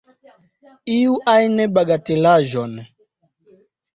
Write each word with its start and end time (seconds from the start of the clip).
Iu 0.93 1.11
ajn 1.33 1.61
bagatelaĵon. 1.75 2.73